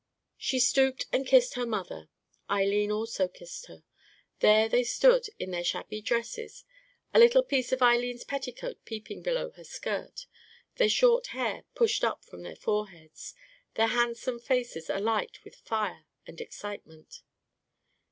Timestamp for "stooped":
0.59-1.05